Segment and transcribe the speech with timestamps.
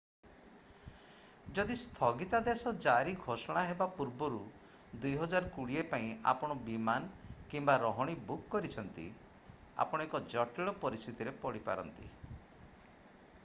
[1.57, 4.39] ଯଦି ସ୍ଥଗିତାଦେଶ ଜାରି ଘୋଷୋଣା ହେବା ପୂର୍ବରୁ
[5.03, 9.07] 2020 ପାଇଁ ଆପଣ ବିମାନ କିମ୍ବା ରହଣି ବୁକ କରିଛନ୍ତି
[9.87, 12.11] ଆପଣ ଏକ ଜଟିଳ ପରିସ୍ଥିତିରେ ପଡି ପାରନ୍ତି